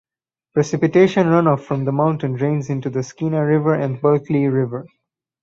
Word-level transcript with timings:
Precipitation 0.55 1.27
runoff 1.27 1.59
from 1.61 1.85
the 1.85 1.91
mountain 1.91 2.33
drains 2.33 2.71
into 2.71 2.89
the 2.89 3.03
Skeena 3.03 3.45
River 3.45 3.75
and 3.75 4.01
Bulkley 4.01 4.47
River. 4.47 4.87